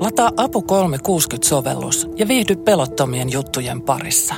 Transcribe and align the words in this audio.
Lataa 0.00 0.30
Apu 0.36 0.60
360-sovellus 0.60 2.08
ja 2.16 2.28
viihdy 2.28 2.56
pelottomien 2.56 3.32
juttujen 3.32 3.82
parissa. 3.82 4.34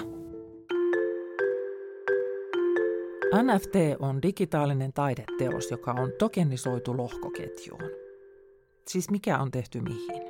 NFT 3.43 3.75
on 3.99 4.23
digitaalinen 4.23 4.93
taideteos, 4.93 5.71
joka 5.71 5.93
on 5.93 6.13
tokenisoitu 6.19 6.97
lohkoketjuun. 6.97 7.83
Siis 8.89 9.11
mikä 9.11 9.39
on 9.39 9.51
tehty 9.51 9.81
mihin? 9.81 10.23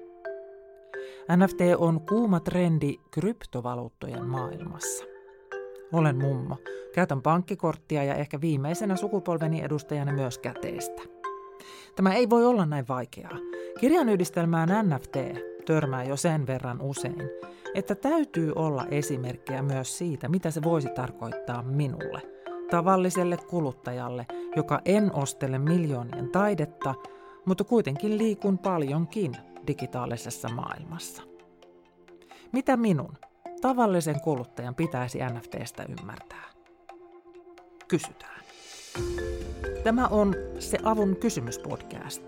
NFT 1.37 1.61
on 1.79 2.01
kuuma 2.09 2.41
trendi 2.41 2.95
kryptovaluuttojen 3.11 4.27
maailmassa. 4.27 5.05
Olen 5.93 6.17
mummo. 6.17 6.57
Käytän 6.95 7.23
pankkikorttia 7.23 8.05
ja 8.05 8.15
ehkä 8.15 8.41
viimeisenä 8.41 8.97
sukupolveni 8.97 9.63
edustajana 9.65 10.13
myös 10.13 10.39
käteistä. 10.39 11.22
Tämä 11.97 12.15
ei 12.15 12.31
voi 12.31 12.45
olla 12.45 12.67
näin 12.67 12.89
vaikeaa. 12.89 13.37
Kirjan 13.81 14.09
yhdistelmään 14.09 14.89
NFT 14.89 15.17
törmää 15.67 16.05
jo 16.05 16.17
sen 16.17 16.47
verran 16.47 16.83
usein, 16.83 17.31
että 17.75 17.95
täytyy 17.95 18.53
olla 18.57 18.87
esimerkkejä 18.91 19.63
myös 19.63 19.99
siitä, 19.99 20.29
mitä 20.29 20.51
se 20.51 20.63
voisi 20.63 20.89
tarkoittaa 20.95 21.63
minulle, 21.63 22.23
tavalliselle 22.71 23.37
kuluttajalle, 23.37 24.27
joka 24.57 24.81
en 24.85 25.15
ostele 25.15 25.59
miljoonien 25.59 26.29
taidetta, 26.29 26.95
mutta 27.45 27.65
kuitenkin 27.65 28.19
liikun 28.19 28.59
paljonkin 28.59 29.37
digitaalisessa 29.67 30.49
maailmassa. 30.49 31.23
Mitä 32.53 32.77
minun, 32.77 33.19
tavallisen 33.61 34.21
kuluttajan, 34.21 34.75
pitäisi 34.75 35.19
NFTstä 35.19 35.85
ymmärtää? 35.89 36.45
Kysytään. 37.89 38.43
Tämä 39.85 40.07
on 40.09 40.35
se 40.59 40.79
Avun 40.83 41.17
kysymyspodcast. 41.17 42.23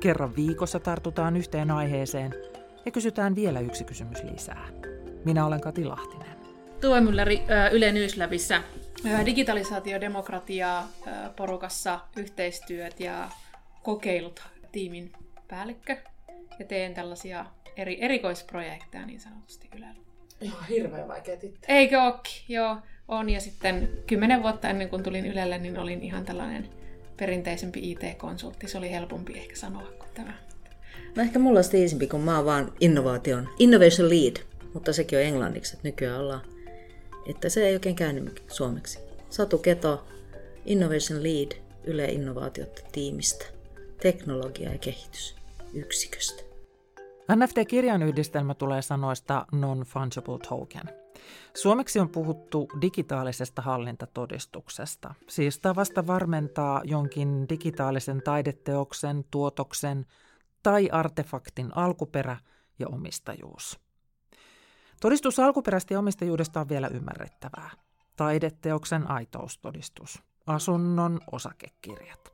Kerran 0.00 0.36
viikossa 0.36 0.80
tartutaan 0.80 1.36
yhteen 1.36 1.70
aiheeseen 1.70 2.34
ja 2.84 2.90
kysytään 2.90 3.34
vielä 3.34 3.60
yksi 3.60 3.84
kysymys 3.84 4.22
lisää. 4.22 4.68
Minä 5.24 5.46
olen 5.46 5.60
Kati 5.60 5.84
Lahtinen. 5.84 6.36
Tuve 6.80 7.00
Mylläri 7.00 7.42
Yle 7.72 7.92
Newsläbissä 7.92 8.62
digitalisaatiodemokratia 9.26 10.82
porukassa 11.36 12.00
yhteistyöt 12.16 13.00
ja 13.00 13.28
kokeilut 13.82 14.42
tiimin 14.72 15.12
päällikkö 15.48 15.96
ja 16.58 16.64
teen 16.64 16.94
tällaisia 16.94 17.46
eri, 17.76 17.98
erikoisprojekteja 18.00 19.06
niin 19.06 19.20
sanotusti 19.20 19.68
Ylellä. 19.76 20.00
Ihan 20.40 20.64
hirveän 20.68 21.08
vaikea 21.08 21.36
titteli. 21.36 21.78
Eikö 21.78 22.02
ookin? 22.02 22.32
Joo, 22.48 22.76
on. 23.08 23.30
Ja 23.30 23.40
sitten 23.40 23.88
kymmenen 24.06 24.42
vuotta 24.42 24.68
ennen 24.68 24.88
kuin 24.88 25.02
tulin 25.02 25.26
Ylelle, 25.26 25.58
niin 25.58 25.78
olin 25.78 26.02
ihan 26.02 26.24
tällainen 26.24 26.68
perinteisempi 27.20 27.90
IT-konsultti. 27.90 28.68
Se 28.68 28.78
oli 28.78 28.90
helpompi 28.90 29.38
ehkä 29.38 29.56
sanoa 29.56 29.82
kuin 29.82 30.10
tämä. 30.14 30.32
No 31.16 31.22
ehkä 31.22 31.38
mulla 31.38 31.58
on 31.58 31.80
iisimpi, 31.80 32.06
kun 32.06 32.20
mä 32.20 32.36
oon 32.36 32.46
vaan 32.46 32.72
innovaation, 32.80 33.48
innovation 33.58 34.10
lead, 34.10 34.36
mutta 34.74 34.92
sekin 34.92 35.18
on 35.18 35.24
englanniksi, 35.24 35.76
että 35.76 35.88
nykyään 35.88 36.20
ollaan, 36.20 36.40
että 37.26 37.48
se 37.48 37.66
ei 37.66 37.74
oikein 37.74 37.96
käynyt 37.96 38.42
suomeksi. 38.48 38.98
Satu 39.30 39.58
Keto, 39.58 40.04
Innovation 40.64 41.22
Lead 41.22 41.52
Yle 41.84 42.04
Innovaatiot 42.04 42.84
tiimistä, 42.92 43.44
teknologia 44.02 44.72
ja 44.72 44.78
kehitys 44.78 45.36
yksiköstä. 45.74 46.42
NFT-kirjan 47.36 48.02
yhdistelmä 48.02 48.54
tulee 48.54 48.82
sanoista 48.82 49.46
non-fungible 49.52 50.38
token. 50.48 50.94
Suomeksi 51.54 52.00
on 52.00 52.08
puhuttu 52.08 52.68
digitaalisesta 52.80 53.62
hallintatodistuksesta, 53.62 55.14
siis 55.28 55.58
tavasta 55.58 56.06
varmentaa 56.06 56.82
jonkin 56.84 57.48
digitaalisen 57.48 58.22
taideteoksen, 58.22 59.24
tuotoksen 59.30 60.06
tai 60.62 60.88
artefaktin 60.92 61.76
alkuperä 61.76 62.36
ja 62.78 62.88
omistajuus. 62.88 63.80
Todistus 65.00 65.38
alkuperästä 65.38 65.94
ja 65.94 65.98
omistajuudesta 65.98 66.60
on 66.60 66.68
vielä 66.68 66.88
ymmärrettävää. 66.88 67.70
Taideteoksen 68.16 69.10
aitoustodistus, 69.10 70.22
asunnon 70.46 71.20
osakekirjat. 71.32 72.32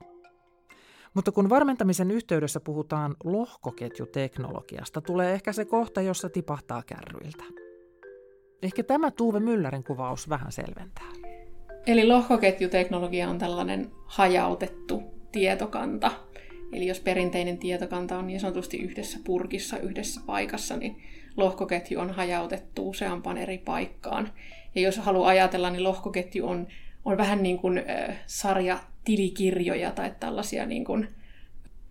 Mutta 1.15 1.33
kun 1.33 1.51
varmentamisen 1.51 2.11
yhteydessä 2.11 2.61
puhutaan 2.61 3.17
lohkoketjuteknologiasta, 3.25 5.01
tulee 5.01 5.35
ehkä 5.35 5.53
se 5.53 5.65
kohta, 5.65 6.03
jossa 6.03 6.29
tipahtaa 6.29 6.83
kärryiltä. 6.83 7.66
Ehkä 8.63 8.83
tämä 8.83 9.11
Tuuve 9.11 9.41
Myllärin 9.41 9.85
kuvaus 9.85 10.29
vähän 10.29 10.53
selventää. 10.53 11.09
Eli 11.87 12.07
lohkoketjuteknologia 12.07 13.29
on 13.29 13.39
tällainen 13.39 13.91
hajautettu 14.07 15.03
tietokanta. 15.33 16.11
Eli 16.73 16.87
jos 16.87 17.01
perinteinen 17.01 17.59
tietokanta 17.59 18.19
on 18.19 18.27
niin 18.27 18.41
sanotusti 18.41 18.77
yhdessä 18.77 19.19
purkissa, 19.25 19.79
yhdessä 19.79 20.21
paikassa, 20.27 20.77
niin 20.77 21.03
lohkoketju 21.37 22.01
on 22.01 22.11
hajautettu 22.11 22.89
useampaan 22.89 23.39
eri 23.39 23.59
paikkaan. 23.59 24.33
Ja 24.75 24.81
jos 24.81 24.97
haluaa 24.99 25.29
ajatella, 25.29 25.71
niin 25.71 25.85
lohkoketju 25.85 26.49
on, 26.49 26.67
on 27.05 27.17
vähän 27.17 27.43
niin 27.43 27.59
kuin 27.59 27.79
äh, 27.79 28.17
sarja 28.27 28.79
tilikirjoja 29.05 29.91
tai 29.91 30.13
tällaisia 30.21 30.67
niin 30.67 30.85
kuin 30.85 31.09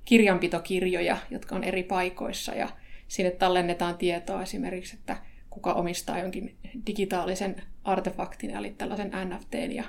kirjanpitokirjoja, 0.06 1.18
jotka 1.32 1.56
on 1.56 1.64
eri 1.64 1.84
paikoissa 1.84 2.54
ja 2.54 2.70
sinne 3.08 3.32
tallennetaan 3.32 3.98
tietoa 3.98 4.42
esimerkiksi, 4.42 4.96
että 4.96 5.18
kuka 5.56 5.74
omistaa 5.74 6.20
jonkin 6.20 6.56
digitaalisen 6.88 7.56
artefaktin, 7.84 8.50
eli 8.50 8.70
tällaisen 8.78 9.12
NFTn, 9.26 9.72
ja 9.72 9.84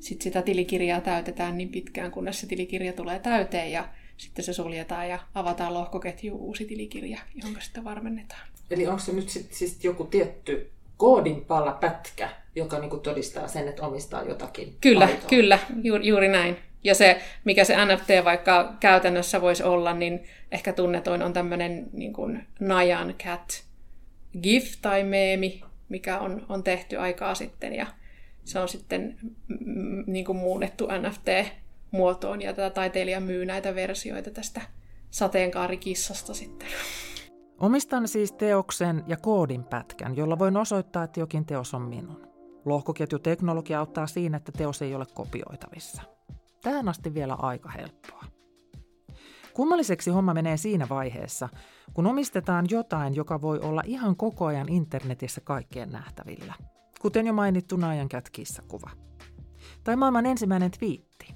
sitten 0.00 0.24
sitä 0.24 0.42
tilikirjaa 0.42 1.00
täytetään 1.00 1.58
niin 1.58 1.68
pitkään, 1.68 2.10
kunnes 2.10 2.40
se 2.40 2.46
tilikirja 2.46 2.92
tulee 2.92 3.18
täyteen, 3.18 3.72
ja 3.72 3.88
sitten 4.16 4.44
se 4.44 4.52
suljetaan 4.52 5.08
ja 5.08 5.18
avataan 5.34 5.74
lohkoketju 5.74 6.36
uusi 6.36 6.64
tilikirja, 6.64 7.20
jonka 7.44 7.60
sitten 7.60 7.84
varmennetaan. 7.84 8.48
Eli 8.70 8.86
onko 8.86 8.98
se 8.98 9.12
nyt 9.12 9.28
sit, 9.28 9.52
siis 9.52 9.84
joku 9.84 10.04
tietty 10.04 10.70
koodin 10.96 11.44
palla 11.44 11.72
pätkä, 11.72 12.28
joka 12.54 12.78
niinku 12.78 12.96
todistaa 12.96 13.48
sen, 13.48 13.68
että 13.68 13.86
omistaa 13.86 14.22
jotakin 14.22 14.74
Kyllä, 14.80 15.04
aitoa. 15.04 15.28
kyllä, 15.28 15.58
juuri, 15.82 16.06
juuri 16.06 16.28
näin. 16.28 16.56
Ja 16.84 16.94
se, 16.94 17.20
mikä 17.44 17.64
se 17.64 17.76
NFT 17.84 18.08
vaikka 18.24 18.74
käytännössä 18.80 19.40
voisi 19.40 19.62
olla, 19.62 19.92
niin 19.94 20.20
ehkä 20.52 20.72
tunnetoin 20.72 21.22
on 21.22 21.32
tämmöinen 21.32 21.86
niin 21.92 22.12
kuin 22.12 22.46
Nyan 22.60 23.14
Cat 23.24 23.64
GIF 24.42 24.74
tai 24.82 25.04
meemi, 25.04 25.62
mikä 25.88 26.18
on, 26.18 26.46
on 26.48 26.62
tehty 26.62 26.96
aikaa 26.96 27.34
sitten. 27.34 27.74
Ja 27.74 27.86
se 28.44 28.58
on 28.58 28.68
sitten 28.68 29.18
niin 30.06 30.24
kuin 30.24 30.38
muunnettu 30.38 30.86
NFT-muotoon 30.86 32.42
ja 32.42 32.52
tätä 32.52 32.70
taiteilija 32.70 33.20
myy 33.20 33.44
näitä 33.44 33.74
versioita 33.74 34.30
tästä 34.30 34.60
sateenkaarikissasta 35.10 36.34
sitten. 36.34 36.68
Omistan 37.60 38.08
siis 38.08 38.32
teoksen 38.32 39.04
ja 39.06 39.16
koodin 39.16 39.64
pätkän, 39.64 40.16
jolla 40.16 40.38
voin 40.38 40.56
osoittaa, 40.56 41.04
että 41.04 41.20
jokin 41.20 41.46
teos 41.46 41.74
on 41.74 41.82
minun. 41.82 42.26
Lohkoketjuteknologia 42.64 43.78
auttaa 43.78 44.06
siinä, 44.06 44.36
että 44.36 44.52
teos 44.52 44.82
ei 44.82 44.94
ole 44.94 45.06
kopioitavissa. 45.14 46.02
Tähän 46.62 46.88
asti 46.88 47.14
vielä 47.14 47.34
aika 47.34 47.70
helppoa. 47.70 48.24
Kummalliseksi 49.60 50.10
homma 50.10 50.34
menee 50.34 50.56
siinä 50.56 50.88
vaiheessa, 50.88 51.48
kun 51.94 52.06
omistetaan 52.06 52.66
jotain, 52.70 53.16
joka 53.16 53.40
voi 53.40 53.58
olla 53.58 53.82
ihan 53.84 54.16
koko 54.16 54.46
ajan 54.46 54.68
internetissä 54.68 55.40
kaikkien 55.40 55.92
nähtävillä. 55.92 56.54
Kuten 57.00 57.26
jo 57.26 57.32
mainittu 57.32 57.76
Naajan 57.76 58.08
kuva. 58.68 58.90
Tai 59.84 59.96
maailman 59.96 60.26
ensimmäinen 60.26 60.70
twiitti. 60.70 61.34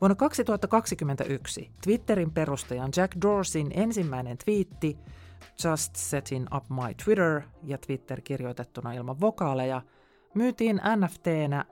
Vuonna 0.00 0.14
2021 0.14 1.70
Twitterin 1.84 2.30
perustajan 2.30 2.90
Jack 2.96 3.12
Dorseyn 3.22 3.70
ensimmäinen 3.74 4.38
twiitti 4.44 4.98
Just 5.64 5.96
setting 5.96 6.46
up 6.56 6.64
my 6.70 6.94
Twitter 7.04 7.42
ja 7.62 7.78
Twitter 7.78 8.20
kirjoitettuna 8.20 8.92
ilman 8.92 9.20
vokaaleja– 9.20 9.82
myytiin 10.34 10.80
NFTnä 10.96 11.64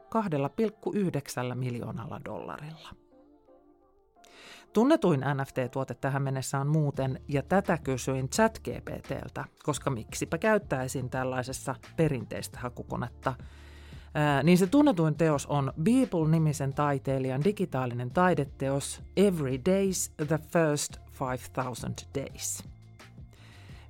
2,9 1.51 1.55
miljoonalla 1.55 2.21
dollarilla. 2.25 3.02
Tunnetuin 4.73 5.21
NFT-tuote 5.21 5.95
tähän 5.95 6.23
mennessä 6.23 6.59
on 6.59 6.67
muuten, 6.67 7.21
ja 7.29 7.43
tätä 7.43 7.79
kysyin 7.79 8.29
ChatGPTltä, 8.29 9.45
koska 9.63 9.91
miksipä 9.91 10.39
käyttäisin 10.39 11.11
tällaisessa 11.11 11.75
perinteistä 11.97 12.59
hakukonetta. 12.61 13.35
Ää, 14.15 14.43
niin 14.43 14.59
se 14.59 14.67
tunnetuin 14.67 15.15
teos 15.15 15.47
on 15.47 15.73
Beeple-nimisen 15.83 16.75
taiteilijan 16.75 17.45
digitaalinen 17.45 18.11
taideteos 18.11 19.03
Every 19.17 19.61
Days 19.67 20.13
the 20.27 20.39
First 20.39 20.97
5000 21.21 22.03
Days. 22.15 22.65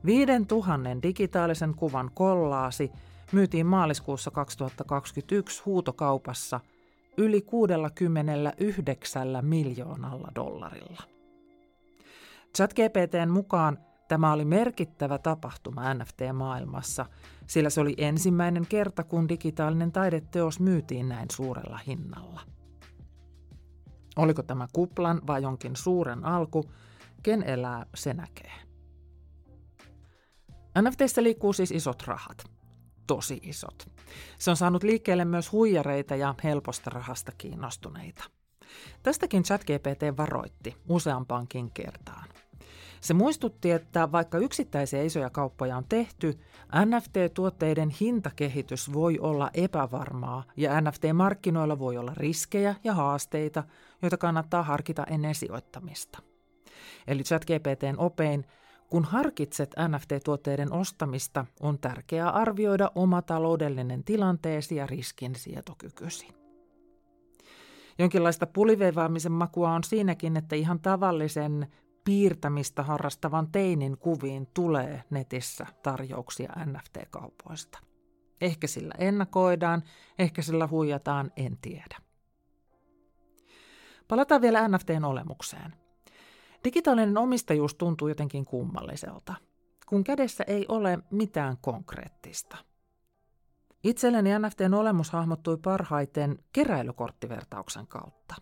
Viiden 0.06 0.46
tuhannen 0.46 1.02
digitaalisen 1.02 1.74
kuvan 1.74 2.10
kollaasi– 2.14 2.92
myytiin 3.32 3.66
maaliskuussa 3.66 4.30
2021 4.30 5.62
huutokaupassa 5.66 6.60
yli 7.16 7.42
69 7.42 9.28
miljoonalla 9.42 10.28
dollarilla. 10.34 11.02
ChatGPTn 12.56 13.28
mukaan 13.30 13.78
tämä 14.08 14.32
oli 14.32 14.44
merkittävä 14.44 15.18
tapahtuma 15.18 15.94
NFT-maailmassa, 15.94 17.06
sillä 17.46 17.70
se 17.70 17.80
oli 17.80 17.94
ensimmäinen 17.98 18.66
kerta, 18.68 19.04
kun 19.04 19.28
digitaalinen 19.28 19.92
taideteos 19.92 20.60
myytiin 20.60 21.08
näin 21.08 21.28
suurella 21.32 21.78
hinnalla. 21.86 22.40
Oliko 24.16 24.42
tämä 24.42 24.66
kuplan 24.72 25.20
vai 25.26 25.42
jonkin 25.42 25.76
suuren 25.76 26.24
alku, 26.24 26.64
ken 27.22 27.42
elää, 27.42 27.86
se 27.94 28.14
näkee. 28.14 28.52
NFTissä 30.82 31.22
liikkuu 31.22 31.52
siis 31.52 31.70
isot 31.70 32.02
rahat. 32.06 32.44
Tosi 33.06 33.40
isot. 33.42 33.88
Se 34.38 34.50
on 34.50 34.56
saanut 34.56 34.82
liikkeelle 34.82 35.24
myös 35.24 35.52
huijareita 35.52 36.16
ja 36.16 36.34
helposta 36.44 36.90
rahasta 36.90 37.32
kiinnostuneita. 37.38 38.24
Tästäkin 39.02 39.42
ChatGPT 39.42 40.16
varoitti 40.16 40.76
useampaankin 40.88 41.70
kertaan. 41.70 42.28
Se 43.00 43.14
muistutti, 43.14 43.70
että 43.70 44.12
vaikka 44.12 44.38
yksittäisiä 44.38 45.02
isoja 45.02 45.30
kauppoja 45.30 45.76
on 45.76 45.84
tehty, 45.88 46.38
NFT-tuotteiden 46.84 47.90
hintakehitys 48.00 48.92
voi 48.92 49.18
olla 49.18 49.50
epävarmaa 49.54 50.44
ja 50.56 50.80
NFT-markkinoilla 50.80 51.78
voi 51.78 51.96
olla 51.96 52.12
riskejä 52.16 52.74
ja 52.84 52.94
haasteita, 52.94 53.64
joita 54.02 54.16
kannattaa 54.16 54.62
harkita 54.62 55.04
ennen 55.04 55.34
sijoittamista. 55.34 56.18
Eli 57.06 57.22
ChatGPTn 57.22 57.94
opein 57.96 58.46
kun 58.92 59.04
harkitset 59.04 59.74
NFT-tuotteiden 59.88 60.72
ostamista, 60.72 61.46
on 61.60 61.78
tärkeää 61.78 62.30
arvioida 62.30 62.90
oma 62.94 63.22
taloudellinen 63.22 64.04
tilanteesi 64.04 64.76
ja 64.76 64.86
riskinsietokykysi. 64.86 66.28
Jonkinlaista 67.98 68.46
puliveivaamisen 68.46 69.32
makua 69.32 69.70
on 69.72 69.84
siinäkin, 69.84 70.36
että 70.36 70.56
ihan 70.56 70.80
tavallisen 70.80 71.66
piirtämistä 72.04 72.82
harrastavan 72.82 73.52
teinin 73.52 73.98
kuviin 73.98 74.48
tulee 74.54 75.02
netissä 75.10 75.66
tarjouksia 75.82 76.52
NFT-kaupoista. 76.66 77.78
Ehkä 78.40 78.66
sillä 78.66 78.94
ennakoidaan, 78.98 79.82
ehkä 80.18 80.42
sillä 80.42 80.66
huijataan, 80.66 81.32
en 81.36 81.58
tiedä. 81.62 81.96
Palataan 84.08 84.40
vielä 84.40 84.68
NFTn 84.68 85.04
olemukseen. 85.04 85.81
Digitaalinen 86.64 87.18
omistajuus 87.18 87.74
tuntuu 87.74 88.08
jotenkin 88.08 88.44
kummalliselta, 88.44 89.34
kun 89.86 90.04
kädessä 90.04 90.44
ei 90.46 90.66
ole 90.68 90.98
mitään 91.10 91.56
konkreettista. 91.60 92.56
Itselleni 93.84 94.30
NFTn 94.38 94.74
olemus 94.74 95.10
hahmottui 95.10 95.56
parhaiten 95.56 96.38
keräilykorttivertauksen 96.52 97.86
kautta. 97.86 98.34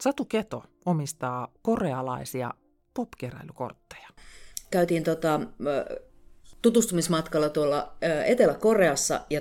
Satu 0.00 0.24
Keto 0.24 0.64
omistaa 0.86 1.48
korealaisia 1.62 2.50
popkeräilykortteja. 2.94 4.08
Käytiin 4.70 5.04
tota, 5.04 5.40
tutustumismatkalla 6.62 7.48
tuolla 7.48 7.96
Etelä-Koreassa 8.26 9.20
ja 9.30 9.40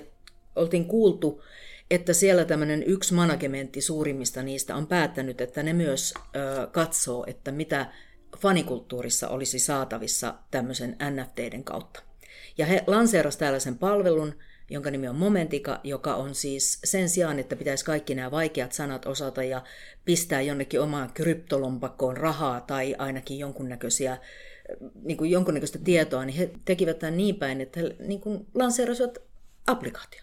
oltiin 0.56 0.86
kuultu, 0.86 1.44
että 1.92 2.13
siellä 2.13 2.45
tämmöinen 2.45 2.83
yksi 2.83 3.13
managementti 3.13 3.81
suurimmista 3.81 4.44
niistä 4.44 4.75
on 4.75 4.88
päättänyt, 4.88 5.42
että 5.42 5.63
ne 5.63 5.74
myös 5.74 6.13
katsoo, 6.72 7.24
että 7.27 7.51
mitä 7.51 7.94
fanikulttuurissa 8.38 9.28
olisi 9.28 9.60
saatavissa 9.60 10.36
tämmöisen 10.52 10.98
NFTiden 11.12 11.64
kautta. 11.64 12.02
Ja 12.58 12.66
he 12.66 12.84
lanseerasivat 12.88 13.40
tällaisen 13.40 13.78
palvelun, 13.78 14.36
jonka 14.70 14.92
nimi 14.92 15.08
on 15.08 15.16
Momentika, 15.16 15.80
joka 15.84 16.16
on 16.16 16.36
siis 16.36 16.80
sen 16.84 17.10
sijaan, 17.10 17.40
että 17.40 17.56
pitäisi 17.56 17.86
kaikki 17.86 18.16
nämä 18.16 18.32
vaikeat 18.32 18.72
sanat 18.72 19.06
osata 19.06 19.44
ja 19.44 19.64
pistää 20.06 20.42
jonnekin 20.42 20.82
omaan 20.82 21.14
kryptolompakkoon 21.14 22.18
rahaa 22.18 22.62
tai 22.62 22.96
ainakin 22.98 23.40
jonkunnäköisiä 23.40 24.18
niin 25.04 25.18
kuin 25.18 25.32
jonkunnäköistä 25.32 25.80
tietoa, 25.80 26.26
niin 26.26 26.38
he 26.38 26.52
tekivät 26.66 27.00
tämän 27.00 27.18
niin 27.18 27.36
päin, 27.36 27.62
että 27.62 27.80
he 27.80 27.96
niin 28.00 28.22
lanseerasivat 28.54 29.18
applikaatio. 29.68 30.22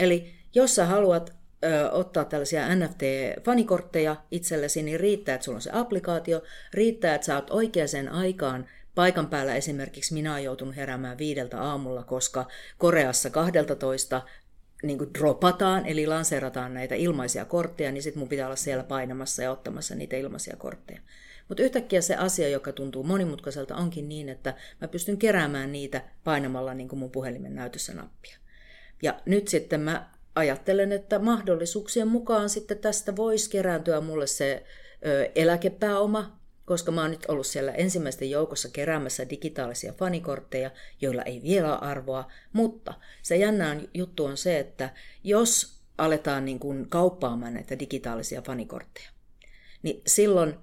Eli 0.00 0.34
jos 0.54 0.74
sä 0.74 0.86
haluat 0.86 1.35
ö, 1.64 1.90
ottaa 1.90 2.24
tällaisia 2.24 2.68
NFT-fanikortteja 2.68 4.16
itsellesi, 4.30 4.82
niin 4.82 5.00
riittää, 5.00 5.34
että 5.34 5.44
sulla 5.44 5.56
on 5.56 5.62
se 5.62 5.70
applikaatio, 5.72 6.42
riittää, 6.74 7.14
että 7.14 7.24
sä 7.24 7.34
oot 7.34 7.50
oikeaan 7.50 8.08
aikaan 8.10 8.68
paikan 8.94 9.26
päällä 9.26 9.54
esimerkiksi 9.54 10.14
minä 10.14 10.32
olen 10.32 10.44
joutunut 10.44 10.76
heräämään 10.76 11.18
viideltä 11.18 11.62
aamulla, 11.62 12.04
koska 12.04 12.46
Koreassa 12.78 13.30
12 13.30 14.22
niin 14.82 14.98
kuin 14.98 15.14
dropataan, 15.18 15.86
eli 15.86 16.06
lanseerataan 16.06 16.74
näitä 16.74 16.94
ilmaisia 16.94 17.44
kortteja, 17.44 17.92
niin 17.92 18.02
sitten 18.02 18.18
mun 18.18 18.28
pitää 18.28 18.46
olla 18.46 18.56
siellä 18.56 18.84
painamassa 18.84 19.42
ja 19.42 19.50
ottamassa 19.50 19.94
niitä 19.94 20.16
ilmaisia 20.16 20.56
kortteja. 20.56 21.00
Mutta 21.48 21.62
yhtäkkiä 21.62 22.00
se 22.00 22.16
asia, 22.16 22.48
joka 22.48 22.72
tuntuu 22.72 23.02
monimutkaiselta, 23.02 23.76
onkin 23.76 24.08
niin, 24.08 24.28
että 24.28 24.54
mä 24.80 24.88
pystyn 24.88 25.18
keräämään 25.18 25.72
niitä 25.72 26.02
painamalla 26.24 26.74
niin 26.74 26.88
kuin 26.88 26.98
mun 26.98 27.10
puhelimen 27.10 27.54
näytössä 27.54 27.94
nappia. 27.94 28.36
Ja 29.02 29.20
nyt 29.26 29.48
sitten 29.48 29.80
mä 29.80 30.10
ajattelen, 30.36 30.92
että 30.92 31.18
mahdollisuuksien 31.18 32.08
mukaan 32.08 32.50
sitten 32.50 32.78
tästä 32.78 33.16
voisi 33.16 33.50
kerääntyä 33.50 34.00
mulle 34.00 34.26
se 34.26 34.64
ö, 35.06 35.30
eläkepääoma, 35.34 36.40
koska 36.64 36.92
mä 36.92 37.00
oon 37.00 37.10
nyt 37.10 37.26
ollut 37.28 37.46
siellä 37.46 37.72
ensimmäisten 37.72 38.30
joukossa 38.30 38.68
keräämässä 38.68 39.30
digitaalisia 39.30 39.92
fanikortteja, 39.92 40.70
joilla 41.00 41.22
ei 41.22 41.42
vielä 41.42 41.74
arvoa, 41.74 42.30
mutta 42.52 42.94
se 43.22 43.36
jännä 43.36 43.80
juttu 43.94 44.24
on 44.24 44.36
se, 44.36 44.58
että 44.58 44.90
jos 45.24 45.80
aletaan 45.98 46.44
niin 46.44 46.58
kuin 46.58 46.88
kauppaamaan 46.88 47.54
näitä 47.54 47.78
digitaalisia 47.78 48.42
fanikortteja, 48.42 49.10
niin 49.82 50.02
silloin 50.06 50.54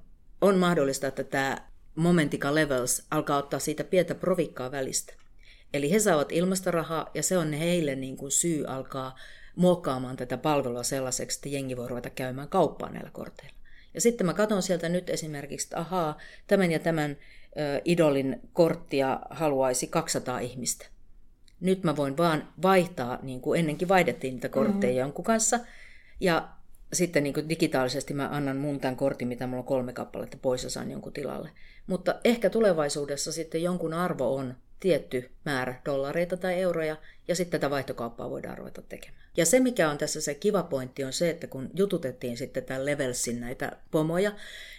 on 0.42 0.58
mahdollista, 0.58 1.08
että 1.08 1.24
tämä 1.24 1.58
Momentica 1.96 2.56
Levels 2.56 3.06
alkaa 3.12 3.38
ottaa 3.38 3.60
siitä 3.60 3.84
pientä 3.84 4.16
provikkaa 4.16 4.72
välistä. 4.72 5.14
Eli 5.74 5.92
he 5.92 6.00
saavat 6.00 6.32
ilmastorahaa 6.32 7.10
ja 7.14 7.24
se 7.24 7.38
on 7.38 7.54
heille 7.54 7.96
niin 7.96 8.18
kuin 8.18 8.32
syy 8.32 8.66
alkaa 8.66 9.16
muokkaamaan 9.56 10.18
tätä 10.18 10.38
palvelua 10.38 10.84
sellaiseksi, 10.84 11.38
että 11.38 11.50
jengi 11.50 11.78
voi 11.78 11.88
ruveta 11.88 12.10
käymään 12.10 12.48
kauppaa 12.48 12.90
näillä 12.90 13.10
korteilla. 13.14 13.56
Ja 13.94 14.02
sitten 14.02 14.26
mä 14.26 14.34
katson 14.34 14.62
sieltä 14.62 14.90
nyt 14.90 15.10
esimerkiksi, 15.10 15.66
että 15.66 15.80
ahaa, 15.80 16.18
tämän 16.48 16.72
ja 16.72 16.80
tämän 16.80 17.12
ö, 17.12 17.82
idolin 17.86 18.40
korttia 18.54 19.20
haluaisi 19.30 19.88
200 19.88 20.40
ihmistä. 20.40 20.86
Nyt 21.60 21.84
mä 21.84 21.96
voin 21.96 22.18
vaan 22.18 22.48
vaihtaa, 22.62 23.20
niin 23.22 23.42
kuin 23.42 23.60
ennenkin 23.60 23.88
vaihdettiin 23.88 24.34
niitä 24.34 24.50
kortteja 24.50 24.92
mm-hmm. 24.92 25.00
jonkun 25.00 25.26
kanssa. 25.26 25.60
Ja 26.20 26.50
sitten 26.94 27.24
niin 27.24 27.34
kuin 27.34 27.50
digitaalisesti 27.50 28.14
mä 28.14 28.30
annan 28.32 28.58
mun 28.58 28.80
tämän 28.80 28.96
kortin, 28.96 29.28
mitä 29.28 29.48
mulla 29.48 29.60
on 29.60 29.68
kolme 29.68 29.94
kappaletta 29.94 30.38
pois 30.42 30.64
ja 30.64 30.70
saan 30.70 30.92
jonkun 30.92 31.14
tilalle. 31.14 31.50
Mutta 31.88 32.16
ehkä 32.24 32.50
tulevaisuudessa 32.50 33.32
sitten 33.32 33.64
jonkun 33.64 33.94
arvo 33.94 34.36
on 34.36 34.56
tietty 34.80 35.30
määrä 35.46 35.82
dollareita 35.86 36.38
tai 36.38 36.62
euroja, 36.62 36.98
ja 37.28 37.36
sitten 37.36 37.62
tätä 37.62 37.70
vaihtokauppaa 37.70 38.30
voidaan 38.30 38.58
ruveta 38.58 38.82
tekemään. 38.82 39.24
Ja 39.38 39.46
se, 39.46 39.60
mikä 39.60 39.90
on 39.90 39.98
tässä 39.98 40.22
se 40.22 40.34
kiva 40.34 40.64
pointti, 40.64 41.04
on 41.04 41.14
se, 41.14 41.30
että 41.30 41.48
kun 41.48 41.70
jututettiin 41.74 42.38
sitten 42.38 42.64
tämän 42.64 42.86
Levelsin 42.86 43.42
näitä 43.42 43.72
pomoja, 43.92 44.32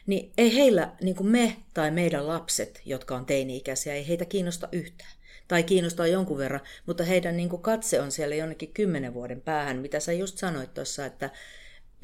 niin 0.06 0.32
ei 0.38 0.54
heillä, 0.54 0.92
niin 1.02 1.16
kuin 1.16 1.26
me 1.26 1.56
tai 1.74 1.90
meidän 1.90 2.26
lapset, 2.28 2.82
jotka 2.84 3.16
on 3.16 3.26
teini-ikäisiä, 3.26 3.94
ei 3.94 4.08
heitä 4.08 4.24
kiinnosta 4.24 4.68
yhtään. 4.72 5.10
Tai 5.48 5.62
kiinnostaa 5.62 6.06
jonkun 6.06 6.38
verran, 6.38 6.60
mutta 6.86 7.04
heidän 7.04 7.36
niin 7.36 7.48
kuin 7.48 7.62
katse 7.62 8.00
on 8.00 8.12
siellä 8.12 8.34
jonnekin 8.34 8.72
kymmenen 8.74 9.14
vuoden 9.14 9.40
päähän, 9.40 9.78
mitä 9.78 10.00
sä 10.00 10.12
just 10.12 10.38
sanoit 10.38 10.74
tuossa, 10.74 11.06
että 11.06 11.30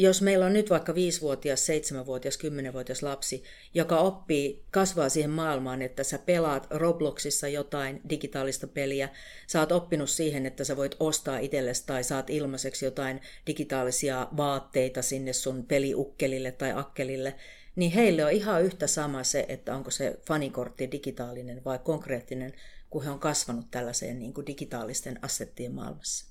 jos 0.03 0.23
meillä 0.23 0.47
on 0.47 0.53
nyt 0.53 0.71
vaikka 0.71 0.93
5-vuotias, 0.93 1.67
7-vuotias, 1.69 2.39
10-vuotias 2.39 3.03
lapsi, 3.03 3.43
joka 3.75 3.99
oppii, 3.99 4.65
kasvaa 4.71 5.09
siihen 5.09 5.31
maailmaan, 5.31 5.83
että 5.83 6.05
sä 6.05 6.19
pelaat 6.19 6.67
Robloxissa 6.71 7.49
jotain 7.49 8.01
digitaalista 8.11 8.67
peliä, 8.67 9.09
sä 9.47 9.61
oot 9.61 9.73
oppinut 9.73 10.11
siihen, 10.11 10.47
että 10.47 10.65
sä 10.65 10.77
voit 10.77 10.97
ostaa 11.01 11.39
itsellesi 11.39 11.87
tai 11.87 12.05
saat 12.05 12.31
ilmaiseksi 12.31 12.85
jotain 12.85 13.21
digitaalisia 13.47 14.29
vaatteita 14.37 15.03
sinne 15.03 15.33
sun 15.33 15.67
peliukkelille 15.67 16.53
tai 16.53 16.73
akkelille, 16.77 17.35
niin 17.77 17.93
heille 17.93 18.25
on 18.25 18.33
ihan 18.33 18.63
yhtä 18.63 18.87
sama 18.87 19.25
se, 19.25 19.47
että 19.49 19.75
onko 19.75 19.91
se 19.91 20.19
fanikortti 20.27 20.93
digitaalinen 20.93 21.65
vai 21.65 21.79
konkreettinen, 21.79 22.53
kun 22.91 23.05
he 23.05 23.11
on 23.11 23.21
kasvanut 23.21 23.71
tällaiseen 23.71 24.19
niin 24.19 24.35
kuin 24.35 24.47
digitaalisten 24.47 25.19
assettien 25.23 25.73
maailmassa. 25.73 26.30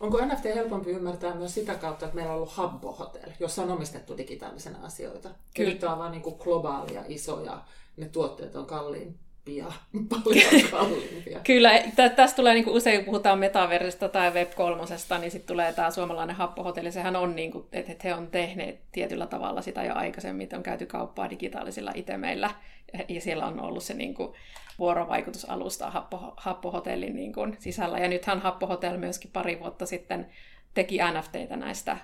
Onko 0.00 0.24
NFT 0.24 0.44
helpompi 0.44 0.90
ymmärtää 0.90 1.34
myös 1.34 1.54
sitä 1.54 1.74
kautta, 1.74 2.04
että 2.04 2.16
meillä 2.16 2.32
on 2.32 2.36
ollut 2.36 2.52
Habbo 2.52 2.92
Hotel, 2.92 3.30
jossa 3.40 3.62
on 3.62 3.70
omistettu 3.70 4.16
digitaalisena 4.16 4.78
asioita? 4.86 5.30
Kyllä. 5.56 5.70
Nyt 5.70 5.84
on 5.84 5.98
vaan 5.98 6.12
niin 6.12 6.34
globaalia, 6.38 7.04
isoja, 7.08 7.62
ne 7.96 8.08
tuotteet 8.08 8.56
on 8.56 8.66
kalliimpia, 9.48 9.72
paljon 10.24 10.70
kalliimpia. 10.70 11.40
Kyllä, 11.40 11.82
tästä 12.16 12.36
tulee 12.36 12.54
niin 12.54 12.64
kuin 12.64 12.76
usein, 12.76 13.04
puhutaan 13.04 13.38
metaversista 13.38 14.08
tai 14.08 14.30
web 14.30 14.50
3 14.54 14.82
niin 15.20 15.30
sitten 15.30 15.54
tulee 15.54 15.72
tämä 15.72 15.90
suomalainen 15.90 16.36
happohotelli. 16.36 16.92
Sehän 16.92 17.16
on, 17.16 17.36
niin 17.36 17.50
kuin, 17.50 17.64
että 17.72 18.08
he 18.08 18.14
on 18.14 18.26
tehneet 18.26 18.80
tietyllä 18.92 19.26
tavalla 19.26 19.62
sitä 19.62 19.84
jo 19.84 19.94
aikaisemmin, 19.94 20.44
että 20.44 20.56
on 20.56 20.62
käyty 20.62 20.86
kauppaa 20.86 21.30
digitaalisilla 21.30 21.92
itemeillä, 21.94 22.50
ja 23.08 23.20
siellä 23.20 23.46
on 23.46 23.60
ollut 23.60 23.82
se 23.82 23.94
niin 23.94 24.14
kuin, 24.14 24.34
vuorovaikutusalusta 24.78 25.90
Happo, 25.90 26.34
Happohotellin 26.36 27.16
niin 27.16 27.32
kuin 27.32 27.56
sisällä. 27.58 27.98
Ja 27.98 28.08
nythän 28.08 28.40
Happohotel 28.40 28.96
myöskin 28.96 29.30
pari 29.32 29.60
vuotta 29.60 29.86
sitten 29.86 30.26
teki 30.74 30.98
NFTitä 31.12 31.56
näistä 31.56 31.96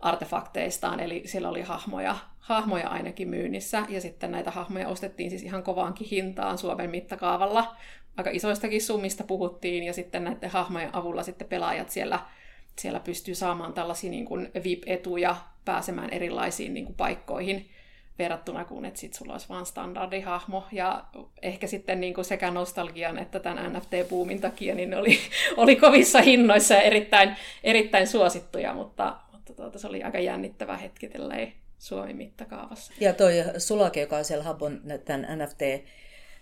artefakteistaan, 0.00 1.00
eli 1.00 1.22
siellä 1.26 1.48
oli 1.48 1.62
hahmoja, 1.62 2.16
hahmoja 2.38 2.88
ainakin 2.88 3.28
myynnissä, 3.28 3.86
ja 3.88 4.00
sitten 4.00 4.32
näitä 4.32 4.50
hahmoja 4.50 4.88
ostettiin 4.88 5.30
siis 5.30 5.42
ihan 5.42 5.62
kovaankin 5.62 6.08
hintaan 6.10 6.58
Suomen 6.58 6.90
mittakaavalla. 6.90 7.76
Aika 8.16 8.30
isoistakin 8.30 8.82
summista 8.82 9.24
puhuttiin, 9.24 9.84
ja 9.84 9.92
sitten 9.92 10.24
näiden 10.24 10.50
hahmojen 10.50 10.94
avulla 10.96 11.22
sitten 11.22 11.48
pelaajat 11.48 11.90
siellä, 11.90 12.18
siellä 12.76 13.00
pystyy 13.00 13.34
saamaan 13.34 13.72
tällaisia 13.72 14.10
niin 14.10 14.24
kuin 14.24 14.50
VIP-etuja, 14.64 15.36
pääsemään 15.64 16.10
erilaisiin 16.10 16.74
niin 16.74 16.86
kuin 16.86 16.96
paikkoihin 16.96 17.70
verrattuna 18.18 18.64
kuin, 18.64 18.84
että 18.84 19.00
sit 19.00 19.14
sulla 19.14 19.32
olisi 19.32 19.48
vain 19.48 19.66
standardihahmo. 19.66 20.64
Ja 20.72 21.04
ehkä 21.42 21.66
sitten 21.66 22.00
niin 22.00 22.14
kuin 22.14 22.24
sekä 22.24 22.50
nostalgian 22.50 23.18
että 23.18 23.40
tämän 23.40 23.72
NFT-buumin 23.72 24.40
takia 24.40 24.74
niin 24.74 24.90
ne 24.90 24.96
oli, 24.96 25.18
oli 25.56 25.76
kovissa 25.76 26.20
hinnoissa 26.20 26.74
ja 26.74 26.82
erittäin, 26.82 27.36
erittäin 27.64 28.06
suosittuja, 28.06 28.74
mutta, 28.74 29.16
mutta 29.50 29.62
tuota, 29.62 29.78
se 29.78 29.86
oli 29.86 30.02
aika 30.02 30.18
jännittävä 30.18 30.76
hetki 30.76 31.08
tälleen 31.08 31.52
Suomen 31.78 32.16
mittakaavassa. 32.16 32.92
Ja 33.00 33.12
toi 33.12 33.32
Sulake, 33.58 34.00
joka 34.00 34.16
on 34.16 34.24
siellä 34.24 34.44
Habon 34.44 34.80
tämän 35.04 35.38
NFT 35.38 35.60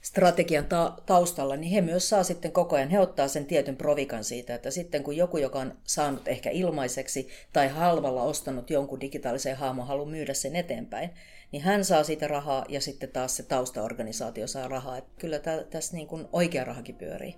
strategian 0.01 0.67
ta- 0.67 0.97
taustalla, 1.07 1.57
niin 1.57 1.73
he 1.73 1.81
myös 1.81 2.09
saa 2.09 2.23
sitten 2.23 2.53
koko 2.53 2.77
ajan, 2.77 2.89
he 2.89 3.01
ottaa 3.01 3.29
sen 3.29 3.47
tietyn 3.47 3.77
provikan 3.77 4.25
siitä, 4.25 4.55
että 4.55 4.71
sitten 4.71 5.03
kun 5.03 5.17
joku, 5.17 5.39
joka 5.39 5.59
on 5.59 5.75
saanut 5.85 6.29
ehkä 6.29 6.51
ilmaiseksi 6.51 7.29
tai 7.53 7.69
halvalla 7.69 8.23
ostanut 8.23 8.71
jonkun 8.71 9.01
digitaalisen 9.01 9.57
hahmon, 9.57 9.87
haluaa 9.87 10.11
myydä 10.11 10.35
sen 10.35 10.57
eteenpäin, 10.57 11.11
niin 11.53 11.63
hän 11.63 11.85
saa 11.85 12.03
siitä 12.05 12.29
rahaa 12.29 12.65
ja 12.69 12.81
sitten 12.81 13.09
taas 13.09 13.37
se 13.37 13.43
taustaorganisaatio 13.43 14.47
saa 14.47 14.69
rahaa. 14.69 14.97
Että 14.99 15.11
kyllä 15.19 15.39
tä- 15.39 15.65
tässä 15.71 15.97
niin 15.97 16.09
kuin 16.09 16.29
oikea 16.33 16.65
rahakin 16.65 16.95
pyörii. 16.95 17.35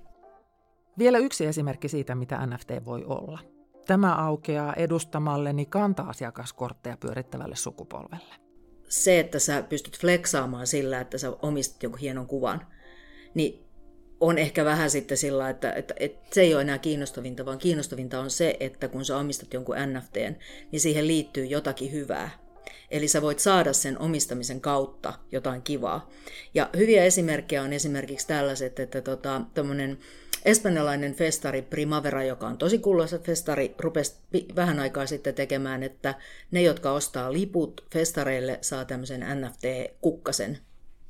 Vielä 0.98 1.18
yksi 1.18 1.46
esimerkki 1.46 1.88
siitä, 1.88 2.14
mitä 2.14 2.46
NFT 2.46 2.70
voi 2.84 3.04
olla. 3.04 3.38
Tämä 3.90 4.14
aukeaa 4.14 4.74
edustamalleni 4.74 5.66
kanta-asiakaskortteja 5.66 6.96
pyörittävälle 6.96 7.56
sukupolvelle 7.56 8.34
se, 8.88 9.20
että 9.20 9.38
sä 9.38 9.62
pystyt 9.62 10.00
fleksaamaan 10.00 10.66
sillä, 10.66 11.00
että 11.00 11.18
sä 11.18 11.32
omistat 11.42 11.82
jonkun 11.82 12.00
hienon 12.00 12.26
kuvan, 12.26 12.66
niin 13.34 13.64
on 14.20 14.38
ehkä 14.38 14.64
vähän 14.64 14.90
sitten 14.90 15.16
sillä, 15.16 15.50
että, 15.50 15.72
että, 15.72 15.94
että 16.00 16.28
se 16.32 16.40
ei 16.40 16.54
ole 16.54 16.62
enää 16.62 16.78
kiinnostavinta, 16.78 17.46
vaan 17.46 17.58
kiinnostavinta 17.58 18.20
on 18.20 18.30
se, 18.30 18.56
että 18.60 18.88
kun 18.88 19.04
sä 19.04 19.16
omistat 19.16 19.54
jonkun 19.54 19.76
NFTn, 19.86 20.34
niin 20.72 20.80
siihen 20.80 21.06
liittyy 21.06 21.44
jotakin 21.44 21.92
hyvää. 21.92 22.30
Eli 22.90 23.08
sä 23.08 23.22
voit 23.22 23.38
saada 23.38 23.72
sen 23.72 23.98
omistamisen 23.98 24.60
kautta 24.60 25.12
jotain 25.32 25.62
kivaa. 25.62 26.10
Ja 26.54 26.70
hyviä 26.76 27.04
esimerkkejä 27.04 27.62
on 27.62 27.72
esimerkiksi 27.72 28.26
tällaiset, 28.26 28.80
että 28.80 29.00
tota, 29.00 29.40
espanjalainen 30.44 31.14
festari 31.14 31.62
Primavera, 31.62 32.24
joka 32.24 32.46
on 32.46 32.58
tosi 32.58 32.78
kuuluisa 32.78 33.18
festari, 33.18 33.74
rupesi 33.78 34.14
vähän 34.56 34.78
aikaa 34.80 35.06
sitten 35.06 35.34
tekemään, 35.34 35.82
että 35.82 36.14
ne, 36.50 36.62
jotka 36.62 36.92
ostaa 36.92 37.32
liput 37.32 37.84
festareille, 37.92 38.58
saa 38.60 38.84
tämmöisen 38.84 39.20
NFT-kukkasen, 39.20 40.58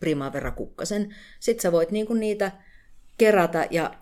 Primavera-kukkasen. 0.00 1.14
Sitten 1.40 1.62
sä 1.62 1.72
voit 1.72 1.90
niinku 1.90 2.14
niitä 2.14 2.52
kerätä 3.18 3.66
ja 3.70 3.94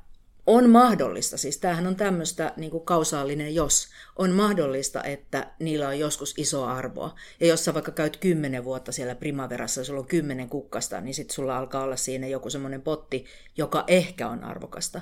on 0.48 0.70
mahdollista, 0.70 1.36
siis 1.36 1.58
tämähän 1.58 1.86
on 1.86 1.96
tämmöistä 1.96 2.52
niin 2.56 2.70
kuin 2.70 2.84
kausaalinen 2.84 3.54
jos, 3.54 3.88
on 4.16 4.30
mahdollista, 4.30 5.04
että 5.04 5.46
niillä 5.58 5.88
on 5.88 5.98
joskus 5.98 6.34
iso 6.36 6.64
arvoa. 6.64 7.14
Ja 7.40 7.46
jos 7.46 7.64
sä 7.64 7.74
vaikka 7.74 7.92
käyt 7.92 8.16
kymmenen 8.16 8.64
vuotta 8.64 8.92
siellä 8.92 9.14
primaverassa 9.14 9.80
ja 9.80 9.84
sulla 9.84 10.00
on 10.00 10.06
kymmenen 10.06 10.48
kukkasta, 10.48 11.00
niin 11.00 11.14
sitten 11.14 11.34
sulla 11.34 11.58
alkaa 11.58 11.82
olla 11.82 11.96
siinä 11.96 12.26
joku 12.26 12.50
semmoinen 12.50 12.82
potti, 12.82 13.24
joka 13.56 13.84
ehkä 13.86 14.28
on 14.28 14.44
arvokasta. 14.44 15.00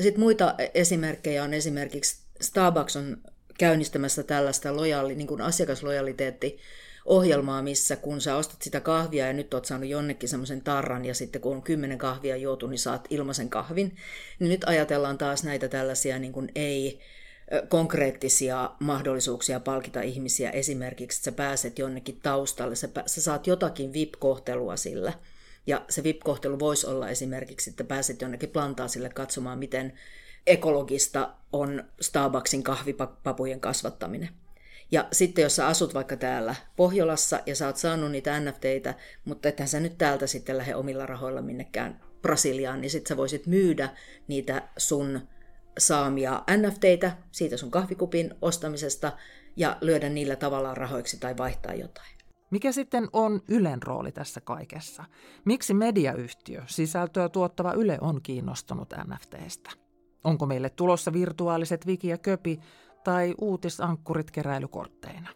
Sitten 0.00 0.20
muita 0.20 0.54
esimerkkejä 0.74 1.44
on 1.44 1.54
esimerkiksi 1.54 2.16
Starbucks 2.40 2.96
on 2.96 3.16
käynnistämässä 3.58 4.22
tällaista 4.22 4.76
lojaali, 4.76 5.14
niin 5.14 5.26
kuin 5.26 5.40
asiakaslojaliteetti 5.40 6.58
ohjelmaa, 7.10 7.62
missä 7.62 7.96
kun 7.96 8.20
sä 8.20 8.36
ostat 8.36 8.62
sitä 8.62 8.80
kahvia 8.80 9.26
ja 9.26 9.32
nyt 9.32 9.54
oot 9.54 9.64
saanut 9.64 9.88
jonnekin 9.88 10.28
semmoisen 10.28 10.60
tarran 10.60 11.04
ja 11.04 11.14
sitten 11.14 11.40
kun 11.42 11.56
on 11.56 11.62
kymmenen 11.62 11.98
kahvia 11.98 12.36
juotu, 12.36 12.66
niin 12.66 12.78
saat 12.78 13.06
ilmaisen 13.10 13.50
kahvin, 13.50 13.96
niin 14.38 14.50
nyt 14.50 14.64
ajatellaan 14.64 15.18
taas 15.18 15.44
näitä 15.44 15.68
tällaisia 15.68 16.18
niin 16.18 16.32
kuin 16.32 16.52
ei 16.54 17.00
konkreettisia 17.68 18.70
mahdollisuuksia 18.80 19.60
palkita 19.60 20.00
ihmisiä. 20.00 20.50
Esimerkiksi, 20.50 21.18
että 21.18 21.24
sä 21.24 21.32
pääset 21.32 21.78
jonnekin 21.78 22.20
taustalle, 22.22 22.76
sä, 22.76 22.88
sä 23.06 23.22
saat 23.22 23.46
jotakin 23.46 23.92
VIP-kohtelua 23.92 24.76
sillä. 24.76 25.12
Ja 25.66 25.84
se 25.88 26.04
VIP-kohtelu 26.04 26.58
voisi 26.58 26.86
olla 26.86 27.08
esimerkiksi, 27.08 27.70
että 27.70 27.84
pääset 27.84 28.20
jonnekin 28.20 28.50
plantaasille 28.50 29.08
katsomaan, 29.08 29.58
miten 29.58 29.92
ekologista 30.46 31.34
on 31.52 31.84
Starbucksin 32.00 32.62
kahvipapujen 32.62 33.60
kasvattaminen. 33.60 34.28
Ja 34.90 35.08
sitten 35.12 35.42
jos 35.42 35.56
sä 35.56 35.66
asut 35.66 35.94
vaikka 35.94 36.16
täällä 36.16 36.54
Pohjolassa 36.76 37.40
ja 37.46 37.56
sä 37.56 37.66
oot 37.66 37.76
saanut 37.76 38.10
niitä 38.10 38.40
NFTitä, 38.40 38.94
mutta 39.24 39.48
ethän 39.48 39.68
sä 39.68 39.80
nyt 39.80 39.98
täältä 39.98 40.26
sitten 40.26 40.58
lähde 40.58 40.74
omilla 40.74 41.06
rahoilla 41.06 41.42
minnekään 41.42 42.00
Brasiliaan, 42.22 42.80
niin 42.80 42.90
sitten 42.90 43.08
sä 43.08 43.16
voisit 43.16 43.46
myydä 43.46 43.88
niitä 44.28 44.68
sun 44.76 45.20
saamia 45.78 46.42
NFTitä 46.56 47.16
siitä 47.32 47.56
sun 47.56 47.70
kahvikupin 47.70 48.34
ostamisesta 48.42 49.12
ja 49.56 49.76
lyödä 49.80 50.08
niillä 50.08 50.36
tavallaan 50.36 50.76
rahoiksi 50.76 51.20
tai 51.20 51.36
vaihtaa 51.36 51.74
jotain. 51.74 52.20
Mikä 52.50 52.72
sitten 52.72 53.08
on 53.12 53.40
Ylen 53.48 53.82
rooli 53.82 54.12
tässä 54.12 54.40
kaikessa? 54.40 55.04
Miksi 55.44 55.74
mediayhtiö, 55.74 56.62
sisältöä 56.66 57.28
tuottava 57.28 57.72
Yle 57.72 57.98
on 58.00 58.22
kiinnostunut 58.22 58.94
NFTistä? 59.06 59.70
Onko 60.24 60.46
meille 60.46 60.70
tulossa 60.70 61.12
virtuaaliset 61.12 61.86
Viki 61.86 62.08
ja 62.08 62.18
Köpi 62.18 62.60
tai 63.04 63.34
uutisankkurit 63.40 64.30
keräilykortteina? 64.30 65.28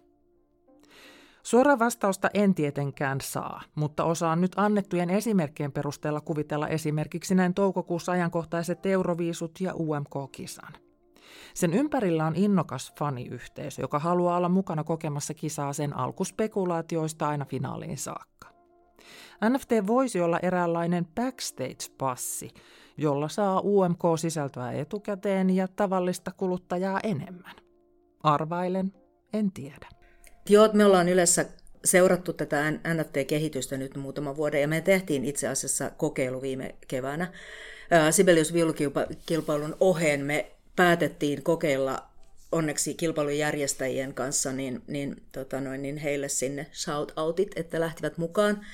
Suoraa 1.43 1.79
vastausta 1.79 2.31
en 2.35 2.55
tietenkään 2.55 3.21
saa, 3.21 3.63
mutta 3.75 4.05
osaan 4.05 4.41
nyt 4.41 4.53
annettujen 4.57 5.11
esimerkkien 5.11 5.73
perusteella 5.73 6.21
kuvitella 6.21 6.69
esimerkiksi 6.69 7.35
näin 7.35 7.55
toukokuussa 7.55 8.13
ajankohtaiset 8.13 8.87
Euroviisut 8.87 9.61
ja 9.61 9.75
UMK-kisan. 9.75 10.73
Sen 11.55 11.75
ympärillä 11.75 12.27
on 12.27 12.37
innokas 12.37 12.93
faniyhteisö, 12.99 13.83
joka 13.83 13.99
haluaa 13.99 14.37
olla 14.37 14.49
mukana 14.49 14.85
kokemassa 14.85 15.35
kisaa 15.35 15.73
sen 15.73 15.97
alkuspekulaatioista 15.97 17.29
aina 17.29 17.45
finaaliin 17.45 17.99
saakka. 17.99 18.49
NFT 19.49 19.71
voisi 19.87 20.21
olla 20.21 20.39
eräänlainen 20.43 21.07
backstage-passi, 21.07 22.51
jolla 22.97 23.29
saa 23.29 23.61
UMK-sisältöä 23.61 24.73
etukäteen 24.73 25.51
ja 25.51 25.69
tavallista 25.69 26.31
kuluttajaa 26.37 27.01
enemmän. 27.03 27.57
Arvailen, 28.23 28.93
en 29.33 29.53
tiedä. 29.53 29.89
Joo, 30.49 30.71
me 30.73 30.85
ollaan 30.85 31.09
yleensä 31.09 31.47
seurattu 31.85 32.33
tätä 32.33 32.71
NFT-kehitystä 32.71 33.77
nyt 33.77 33.97
muutama 33.97 34.37
vuoden 34.37 34.61
ja 34.61 34.69
me 34.69 34.81
tehtiin 34.81 35.25
itse 35.25 35.49
asiassa 35.49 35.91
kokeilu 35.91 36.43
viime 36.43 36.75
keväänä. 36.89 37.33
Sibelius 38.11 38.53
viulukilpailun 38.53 39.77
oheen 39.81 40.21
me 40.21 40.53
päätettiin 40.77 41.43
kokeilla 41.43 42.03
onneksi 42.53 42.95
kilpailujärjestäjien 42.95 44.15
kanssa, 44.15 44.53
niin, 44.53 44.83
niin, 44.87 45.23
tota 45.33 45.61
noin, 45.61 45.83
niin 45.83 45.97
heille 45.97 46.29
sinne 46.29 46.67
shout-outit, 46.73 47.53
että 47.57 47.81
lähtivät 47.81 48.19
mukaan. 48.19 48.67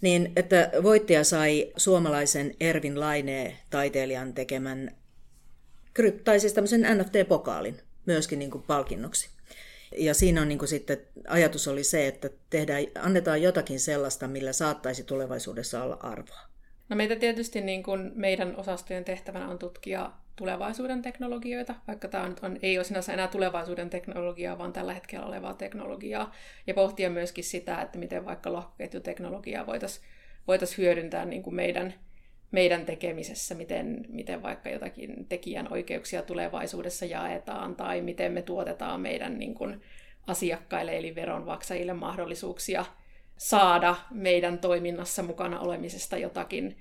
Niin, 0.00 0.32
että 0.36 0.70
voittaja 0.82 1.24
sai 1.24 1.72
suomalaisen 1.76 2.54
Ervin 2.60 3.00
Laine-taiteilijan 3.00 4.34
tekemän, 4.34 4.96
tai 6.24 6.40
siis 6.40 6.52
tämmöisen 6.52 6.86
NFT-pokaalin 6.98 7.80
myöskin 8.06 8.38
niin 8.38 8.50
kuin 8.50 8.62
palkinnoksi. 8.62 9.28
Ja 9.96 10.14
siinä 10.14 10.42
on 10.42 10.48
niin 10.48 10.58
kuin 10.58 10.68
sitten, 10.68 10.98
ajatus 11.28 11.68
oli 11.68 11.84
se, 11.84 12.06
että 12.06 12.30
tehdään, 12.50 12.84
annetaan 12.94 13.42
jotakin 13.42 13.80
sellaista, 13.80 14.28
millä 14.28 14.52
saattaisi 14.52 15.04
tulevaisuudessa 15.04 15.82
olla 15.82 15.96
arvoa. 16.00 16.48
No 16.88 16.96
meitä 16.96 17.16
tietysti 17.16 17.60
niin 17.60 17.82
kuin 17.82 18.12
meidän 18.14 18.56
osastojen 18.56 19.04
tehtävänä 19.04 19.48
on 19.48 19.58
tutkia 19.58 20.10
tulevaisuuden 20.36 21.02
teknologioita, 21.02 21.74
vaikka 21.86 22.08
tämä 22.08 22.28
nyt 22.28 22.38
on, 22.42 22.58
ei 22.62 22.78
ole 22.78 22.84
sinänsä 22.84 23.12
enää 23.12 23.28
tulevaisuuden 23.28 23.90
teknologiaa, 23.90 24.58
vaan 24.58 24.72
tällä 24.72 24.94
hetkellä 24.94 25.26
olevaa 25.26 25.54
teknologiaa, 25.54 26.34
ja 26.66 26.74
pohtia 26.74 27.10
myöskin 27.10 27.44
sitä, 27.44 27.82
että 27.82 27.98
miten 27.98 28.24
vaikka 28.24 28.52
lohkoketjuteknologiaa 28.52 29.66
voitaisiin 29.66 30.06
voitais 30.48 30.78
hyödyntää 30.78 31.24
niin 31.24 31.42
kuin 31.42 31.54
meidän, 31.54 31.94
meidän 32.50 32.86
tekemisessä, 32.86 33.54
miten, 33.54 34.04
miten 34.08 34.42
vaikka 34.42 34.68
jotakin 34.68 35.26
tekijän 35.28 35.72
oikeuksia 35.72 36.22
tulevaisuudessa 36.22 37.04
jaetaan, 37.04 37.76
tai 37.76 38.00
miten 38.00 38.32
me 38.32 38.42
tuotetaan 38.42 39.00
meidän 39.00 39.38
niin 39.38 39.54
kuin 39.54 39.80
asiakkaille 40.26 40.96
eli 40.98 41.14
veronmaksajille 41.14 41.92
mahdollisuuksia 41.92 42.84
saada 43.38 43.96
meidän 44.10 44.58
toiminnassa 44.58 45.22
mukana 45.22 45.60
olemisesta 45.60 46.16
jotakin 46.16 46.76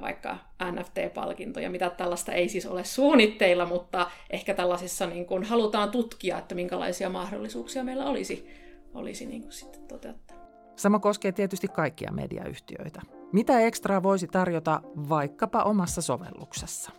vaikka 0.00 0.38
NFT-palkintoja, 0.72 1.70
mitä 1.70 1.90
tällaista 1.90 2.32
ei 2.32 2.48
siis 2.48 2.66
ole 2.66 2.84
suunnitteilla, 2.84 3.66
mutta 3.66 4.10
ehkä 4.30 4.54
tällaisissa 4.54 5.06
niin 5.06 5.26
kuin 5.26 5.44
halutaan 5.44 5.90
tutkia, 5.90 6.38
että 6.38 6.54
minkälaisia 6.54 7.10
mahdollisuuksia 7.10 7.84
meillä 7.84 8.06
olisi, 8.06 8.48
olisi 8.94 9.26
niin 9.26 9.42
kuin 9.42 9.52
sitten 9.52 9.82
toteuttaa. 9.88 10.36
Sama 10.76 10.98
koskee 10.98 11.32
tietysti 11.32 11.68
kaikkia 11.68 12.12
mediayhtiöitä. 12.12 13.00
Mitä 13.32 13.60
ekstraa 13.60 14.02
voisi 14.02 14.26
tarjota 14.26 14.80
vaikkapa 15.08 15.62
omassa 15.62 16.02
sovelluksessa? 16.02 16.90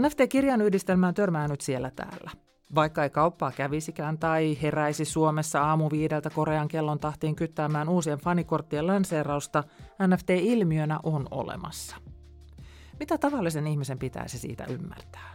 NFT-kirjan 0.00 0.60
yhdistelmään 0.60 1.14
törmää 1.14 1.48
nyt 1.48 1.60
siellä 1.60 1.90
täällä. 1.96 2.30
Vaikka 2.74 3.02
ei 3.02 3.10
kauppaa 3.10 3.52
kävisikään 3.52 4.18
tai 4.18 4.58
heräisi 4.62 5.04
Suomessa 5.04 5.62
aamu 5.62 5.90
viideltä 5.90 6.30
Korean 6.30 6.68
kellon 6.68 6.98
tahtiin 6.98 7.36
kyttäämään 7.36 7.88
uusien 7.88 8.18
fanikorttien 8.18 8.86
lanseerausta, 8.86 9.64
NFT-ilmiönä 10.06 11.00
on 11.02 11.26
olemassa. 11.30 11.96
Mitä 13.00 13.18
tavallisen 13.18 13.66
ihmisen 13.66 13.98
pitäisi 13.98 14.38
siitä 14.38 14.64
ymmärtää? 14.64 15.34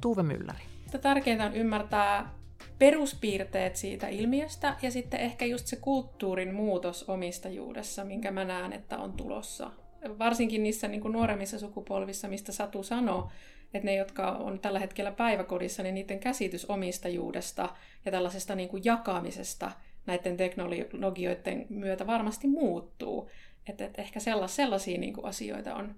Tuve 0.00 0.22
Mylläri. 0.22 0.64
Tärkeintä 1.00 1.44
on 1.44 1.54
ymmärtää 1.54 2.34
peruspiirteet 2.78 3.76
siitä 3.76 4.08
ilmiöstä 4.08 4.76
ja 4.82 4.90
sitten 4.90 5.20
ehkä 5.20 5.44
just 5.44 5.66
se 5.66 5.76
kulttuurin 5.76 6.54
muutos 6.54 7.04
omistajuudessa, 7.08 8.04
minkä 8.04 8.30
mä 8.30 8.44
näen, 8.44 8.72
että 8.72 8.98
on 8.98 9.12
tulossa. 9.12 9.70
Varsinkin 10.18 10.62
niissä 10.62 10.88
niin 10.88 11.00
kuin 11.00 11.12
nuoremmissa 11.12 11.58
sukupolvissa, 11.58 12.28
mistä 12.28 12.52
Satu 12.52 12.82
sanoo, 12.82 13.30
että 13.74 13.86
ne, 13.86 13.94
jotka 13.96 14.30
on 14.30 14.58
tällä 14.58 14.78
hetkellä 14.78 15.12
päiväkodissa, 15.12 15.82
niin 15.82 15.94
niiden 15.94 16.20
käsitys 16.20 16.66
omistajuudesta 16.70 17.68
ja 18.04 18.12
tällaisesta 18.12 18.54
niin 18.54 18.68
kuin 18.68 18.84
jakamisesta 18.84 19.72
näiden 20.06 20.36
teknologioiden 20.36 21.66
myötä 21.68 22.06
varmasti 22.06 22.46
muuttuu. 22.46 23.30
Että 23.68 23.84
et 23.84 23.98
ehkä 23.98 24.20
sellas, 24.20 24.56
sellaisia 24.56 24.98
niin 24.98 25.12
kuin 25.12 25.26
asioita 25.26 25.74
on, 25.74 25.94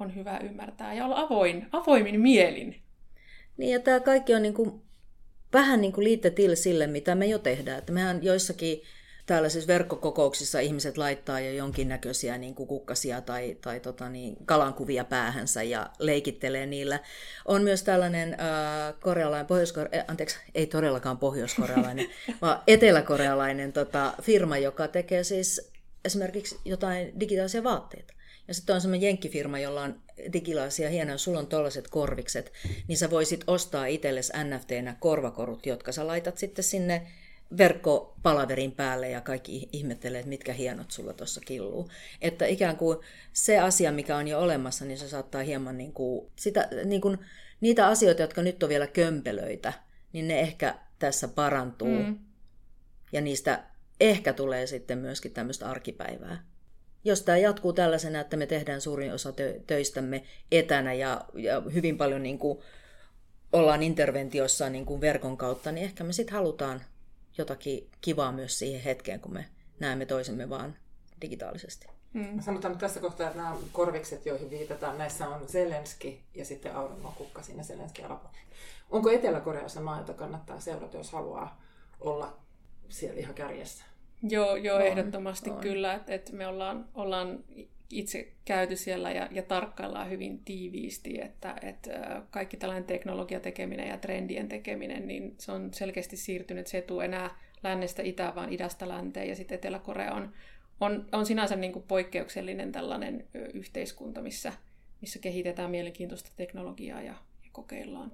on 0.00 0.14
hyvä 0.14 0.38
ymmärtää 0.38 0.94
ja 0.94 1.04
olla 1.04 1.20
avoin, 1.20 1.66
avoimin 1.72 2.20
mielin. 2.20 2.76
Niin 3.56 3.72
ja 3.72 3.80
tämä 3.80 4.00
kaikki 4.00 4.34
on 4.34 4.42
niin 4.42 4.54
kuin, 4.54 4.82
vähän 5.52 5.80
niin 5.80 5.92
kuin 5.92 6.04
liittetil 6.04 6.56
sille, 6.56 6.86
mitä 6.86 7.14
me 7.14 7.26
jo 7.26 7.38
tehdään. 7.38 7.78
Että 7.78 7.92
mehän 7.92 8.24
joissakin 8.24 8.82
tällaisissa 9.26 9.68
verkkokokouksissa 9.68 10.60
ihmiset 10.60 10.98
laittaa 10.98 11.40
jo 11.40 11.52
jonkinnäköisiä 11.52 12.38
niin 12.38 12.54
kuin 12.54 12.66
kukkasia 12.66 13.20
tai, 13.20 13.56
tai 13.60 13.80
tota 13.80 14.08
niin, 14.08 14.36
kalankuvia 14.46 15.04
päähänsä 15.04 15.62
ja 15.62 15.90
leikittelee 15.98 16.66
niillä. 16.66 17.00
On 17.44 17.62
myös 17.62 17.82
tällainen 17.82 18.32
äh, 18.32 18.94
korealainen, 19.00 19.46
pohjois 19.46 19.74
äh, 19.78 20.04
anteeksi, 20.08 20.36
ei 20.54 20.66
todellakaan 20.66 21.18
pohjoiskorealainen, 21.18 22.06
vaan 22.42 22.62
eteläkorealainen 22.66 23.72
tota, 23.72 24.14
firma, 24.22 24.58
joka 24.58 24.88
tekee 24.88 25.24
siis 25.24 25.72
esimerkiksi 26.04 26.58
jotain 26.64 27.20
digitaalisia 27.20 27.64
vaatteita. 27.64 28.14
Ja 28.48 28.54
sitten 28.54 28.74
on 28.74 28.80
semmoinen 28.80 29.06
jenkkifirma, 29.06 29.58
jolla 29.58 29.82
on 29.82 30.00
digitaalisia 30.32 30.88
hienoja, 30.88 31.18
sulla 31.18 31.38
on 31.38 31.46
tollaiset 31.46 31.88
korvikset, 31.88 32.52
niin 32.88 32.98
sä 32.98 33.10
voisit 33.10 33.44
ostaa 33.46 33.86
itsellesi 33.86 34.32
NFTnä 34.44 34.96
korvakorut, 35.00 35.66
jotka 35.66 35.92
sä 35.92 36.06
laitat 36.06 36.38
sitten 36.38 36.64
sinne 36.64 37.06
verkkopalaverin 37.58 38.72
päälle 38.72 39.10
ja 39.10 39.20
kaikki 39.20 39.68
ihmettelee, 39.72 40.18
että 40.18 40.28
mitkä 40.28 40.52
hienot 40.52 40.90
sulla 40.90 41.12
tuossa 41.12 41.40
killuu. 41.40 41.88
Että 42.20 42.46
ikään 42.46 42.76
kuin 42.76 42.98
se 43.32 43.58
asia, 43.58 43.92
mikä 43.92 44.16
on 44.16 44.28
jo 44.28 44.40
olemassa, 44.40 44.84
niin 44.84 44.98
se 44.98 45.08
saattaa 45.08 45.42
hieman 45.42 45.78
niin 45.78 45.92
kuin, 45.92 46.30
sitä, 46.36 46.68
niin 46.84 47.00
kuin, 47.00 47.18
niitä 47.60 47.86
asioita, 47.86 48.22
jotka 48.22 48.42
nyt 48.42 48.62
on 48.62 48.68
vielä 48.68 48.86
kömpelöitä, 48.86 49.72
niin 50.12 50.28
ne 50.28 50.40
ehkä 50.40 50.74
tässä 50.98 51.28
parantuu. 51.28 52.02
Mm. 52.02 52.18
Ja 53.12 53.20
niistä 53.20 53.64
ehkä 54.00 54.32
tulee 54.32 54.66
sitten 54.66 54.98
myöskin 54.98 55.32
tämmöistä 55.32 55.70
arkipäivää. 55.70 56.44
Jos 57.04 57.22
tämä 57.22 57.38
jatkuu 57.38 57.72
tällaisena, 57.72 58.20
että 58.20 58.36
me 58.36 58.46
tehdään 58.46 58.80
suurin 58.80 59.12
osa 59.12 59.32
töistämme 59.66 60.22
etänä 60.52 60.92
ja, 60.92 61.24
ja 61.34 61.62
hyvin 61.74 61.96
paljon 61.96 62.22
niin 62.22 62.38
kuin 62.38 62.58
ollaan 63.52 63.82
interventiossa 63.82 64.70
niin 64.70 64.86
kuin 64.86 65.00
verkon 65.00 65.36
kautta, 65.36 65.72
niin 65.72 65.84
ehkä 65.84 66.04
me 66.04 66.12
sitten 66.12 66.34
halutaan 66.34 66.82
jotakin 67.38 67.90
kivaa 68.00 68.32
myös 68.32 68.58
siihen 68.58 68.80
hetkeen, 68.80 69.20
kun 69.20 69.32
me 69.32 69.44
näemme 69.80 70.06
toisemme 70.06 70.50
vaan 70.50 70.76
digitaalisesti. 71.22 71.86
Mm. 72.12 72.40
Sanotaan 72.40 72.72
nyt 72.72 72.80
tässä 72.80 73.00
kohtaa, 73.00 73.26
että 73.26 73.42
nämä 73.42 73.56
korvikset, 73.72 74.26
joihin 74.26 74.50
viitataan, 74.50 74.98
näissä 74.98 75.28
on 75.28 75.48
Zelenski 75.48 76.22
ja 76.34 76.44
sitten 76.44 76.72
kukka 77.16 77.42
siinä 77.42 77.62
Zelenski 77.62 78.02
alapuolella. 78.02 78.44
Onko 78.90 79.10
Etelä-Koreassa 79.10 79.80
maa, 79.80 79.98
jota 79.98 80.14
kannattaa 80.14 80.60
seurata, 80.60 80.96
jos 80.96 81.12
haluaa 81.12 81.62
olla 82.00 82.36
siellä 82.88 83.20
ihan 83.20 83.34
kärjessä? 83.34 83.84
Joo, 84.22 84.56
joo 84.56 84.76
on, 84.76 84.82
ehdottomasti 84.82 85.50
on. 85.50 85.60
kyllä. 85.60 85.94
Että 85.94 86.14
et 86.14 86.32
me 86.32 86.46
ollaan, 86.46 86.88
ollaan 86.94 87.44
itse 87.90 88.32
käyty 88.44 88.76
siellä 88.76 89.10
ja, 89.10 89.28
ja 89.30 89.42
tarkkaillaan 89.42 90.10
hyvin 90.10 90.38
tiiviisti, 90.44 91.20
että, 91.20 91.56
että 91.62 92.22
kaikki 92.30 92.56
tällainen 92.56 92.84
teknologiatekeminen 92.84 93.88
ja 93.88 93.98
trendien 93.98 94.48
tekeminen, 94.48 95.08
niin 95.08 95.34
se 95.38 95.52
on 95.52 95.74
selkeästi 95.74 96.16
siirtynyt. 96.16 96.66
Se 96.66 96.76
ei 96.78 97.04
enää 97.04 97.30
lännestä 97.62 98.02
itään, 98.02 98.34
vaan 98.34 98.52
idästä 98.52 98.88
länteen. 98.88 99.28
Ja 99.28 99.36
sitten 99.36 99.54
Etelä-Korea 99.56 100.14
on, 100.14 100.32
on, 100.80 101.08
on 101.12 101.26
sinänsä 101.26 101.56
niin 101.56 101.72
kuin 101.72 101.84
poikkeuksellinen 101.88 102.72
tällainen 102.72 103.28
yhteiskunta, 103.54 104.22
missä, 104.22 104.52
missä 105.00 105.18
kehitetään 105.18 105.70
mielenkiintoista 105.70 106.30
teknologiaa 106.36 107.02
ja, 107.02 107.14
ja 107.44 107.50
kokeillaan. 107.52 108.12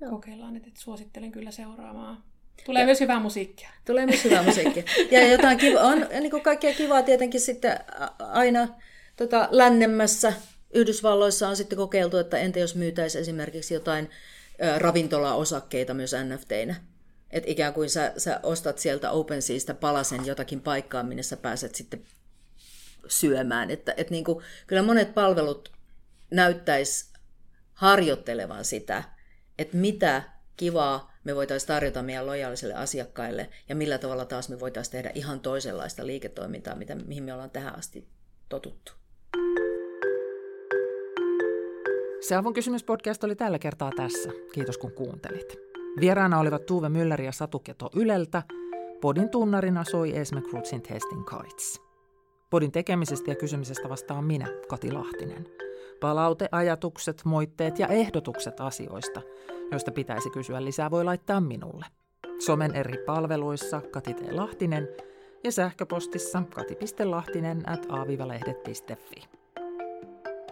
Joo. 0.00 0.10
Kokeillaan, 0.10 0.56
että, 0.56 0.68
että 0.68 0.80
suosittelen 0.80 1.32
kyllä 1.32 1.50
seuraamaan. 1.50 2.22
Tulee 2.64 2.82
ja, 2.82 2.86
myös 2.86 3.00
hyvää 3.00 3.20
musiikkia. 3.20 3.70
Tulee 3.84 4.06
myös 4.06 4.24
hyvää 4.24 4.42
musiikkia. 4.42 4.82
Ja 5.10 5.26
jotain 5.26 5.58
kiva, 5.58 5.80
on 5.80 6.06
niin 6.20 6.30
kuin 6.30 6.42
kaikkea 6.42 6.74
kivaa 6.74 7.02
tietenkin 7.02 7.40
sitten 7.40 7.78
aina 8.18 8.68
tota, 9.16 9.48
lännemmässä. 9.50 10.32
Yhdysvalloissa 10.74 11.48
on 11.48 11.56
sitten 11.56 11.78
kokeiltu, 11.78 12.16
että 12.16 12.38
entä 12.38 12.58
jos 12.58 12.74
myytäisi 12.74 13.18
esimerkiksi 13.18 13.74
jotain 13.74 14.10
ä, 14.62 14.78
ravintolaosakkeita 14.78 15.94
myös 15.94 16.14
NFTinä. 16.24 16.74
Että 17.30 17.50
ikään 17.50 17.74
kuin 17.74 17.90
sä, 17.90 18.12
sä 18.16 18.40
ostat 18.42 18.78
sieltä 18.78 19.10
OpenSeasta 19.10 19.74
palasen 19.74 20.26
jotakin 20.26 20.60
paikkaa, 20.60 21.02
minne 21.02 21.22
sä 21.22 21.36
pääset 21.36 21.74
sitten 21.74 22.02
syömään. 23.08 23.70
Että, 23.70 23.94
et 23.96 24.10
niin 24.10 24.24
kuin, 24.24 24.44
kyllä 24.66 24.82
monet 24.82 25.14
palvelut 25.14 25.72
näyttäisi 26.30 27.04
harjoittelevan 27.72 28.64
sitä, 28.64 29.04
että 29.58 29.76
mitä 29.76 30.22
kivaa 30.56 31.09
me 31.24 31.34
voitaisiin 31.34 31.68
tarjota 31.68 32.02
meidän 32.02 32.26
lojaalisille 32.26 32.74
asiakkaille 32.74 33.48
ja 33.68 33.74
millä 33.74 33.98
tavalla 33.98 34.24
taas 34.24 34.48
me 34.48 34.60
voitaisiin 34.60 34.92
tehdä 34.92 35.10
ihan 35.14 35.40
toisenlaista 35.40 36.06
liiketoimintaa, 36.06 36.76
mitä, 36.76 36.94
mihin 36.94 37.24
me 37.24 37.32
ollaan 37.32 37.50
tähän 37.50 37.78
asti 37.78 38.08
totuttu. 38.48 38.92
Se 42.20 42.36
avun 42.36 42.54
kysymyspodcast 42.54 43.24
oli 43.24 43.36
tällä 43.36 43.58
kertaa 43.58 43.90
tässä. 43.96 44.30
Kiitos 44.52 44.78
kun 44.78 44.92
kuuntelit. 44.92 45.56
Vieraana 46.00 46.38
olivat 46.38 46.66
Tuve 46.66 46.88
Mylläri 46.88 47.24
ja 47.24 47.32
Satu 47.32 47.58
Keto 47.58 47.90
Yleltä. 47.96 48.42
Podin 49.00 49.30
tunnarina 49.30 49.84
soi 49.84 50.16
Esme 50.16 50.42
Krutsin 50.42 50.82
Testing 50.82 51.24
Kites. 51.28 51.80
Podin 52.50 52.72
tekemisestä 52.72 53.30
ja 53.30 53.34
kysymisestä 53.34 53.88
vastaan 53.88 54.24
minä, 54.24 54.46
Kati 54.68 54.92
Lahtinen. 54.92 55.46
Palauteajatukset, 56.00 57.22
moitteet 57.24 57.78
ja 57.78 57.86
ehdotukset 57.86 58.60
asioista– 58.60 59.22
joista 59.70 59.92
pitäisi 59.92 60.30
kysyä 60.30 60.64
lisää, 60.64 60.90
voi 60.90 61.04
laittaa 61.04 61.40
minulle. 61.40 61.86
Somen 62.38 62.74
eri 62.74 63.04
palveluissa 63.06 63.80
Kati 63.80 64.14
T. 64.14 64.32
Lahtinen 64.32 64.88
ja 65.44 65.52
sähköpostissa 65.52 66.42
kati.lahtinen 66.54 67.68
at 67.68 67.86
aavivalehdet.fi. 67.88 69.28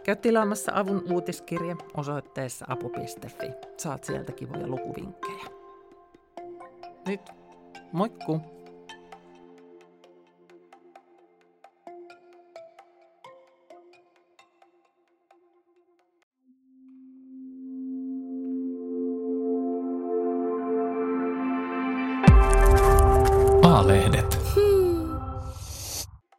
Käy 0.03 0.17
tilaamassa 0.17 0.73
avun 0.75 1.03
uutiskirje 1.13 1.77
osoitteessa 1.97 2.65
apu.fi. 2.69 3.51
Saat 3.77 4.05
sieltä 4.05 4.33
kivoja 4.33 4.67
lukuvinkkejä. 4.67 5.45
Nyt, 7.07 7.21
moikku! 7.93 8.58